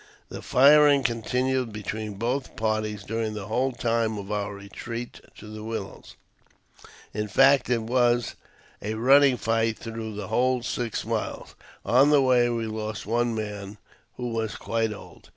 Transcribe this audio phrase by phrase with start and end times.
[0.29, 5.63] The firing continued between both parties during the whole time of our retreat to the
[5.63, 6.15] willows;
[7.13, 8.33] in fact, it was
[8.81, 11.53] a running fight through the whole six miles.
[11.85, 13.77] On the way we lost one man,
[14.17, 15.29] who was quite old.